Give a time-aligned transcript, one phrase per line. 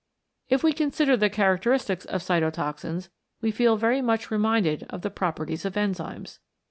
[0.49, 3.09] If we consider the characteristics of cyto toxins
[3.39, 6.39] we feel very much reminded of the proper ties of enzymes.